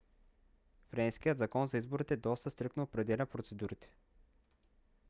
френският 0.89 1.37
закон 1.37 1.65
за 1.67 1.77
изборите 1.77 2.15
доста 2.17 2.51
стриктно 2.51 2.83
определя 2.83 3.25
процедурите 3.25 3.89